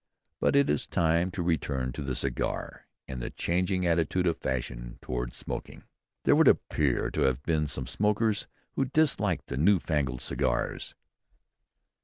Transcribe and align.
But 0.39 0.55
it 0.55 0.67
is 0.67 0.87
time 0.87 1.29
to 1.29 1.43
return 1.43 1.91
to 1.91 2.01
the 2.01 2.15
cigar, 2.15 2.87
and 3.07 3.21
the 3.21 3.29
changing 3.29 3.85
attitude 3.85 4.25
of 4.25 4.39
fashion 4.39 4.97
towards 4.99 5.37
smoking. 5.37 5.83
There 6.23 6.35
would 6.35 6.47
appear 6.47 7.11
to 7.11 7.21
have 7.21 7.43
been 7.43 7.67
some 7.67 7.85
smokers 7.85 8.47
who 8.71 8.85
disliked 8.85 9.45
the 9.45 9.57
new 9.57 9.77
fangled 9.77 10.21
cigars. 10.23 10.95